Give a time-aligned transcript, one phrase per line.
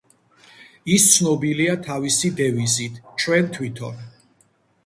[0.95, 4.01] ის ცნობილია თავისი დევიზით: „ჩვენ თვითონ“.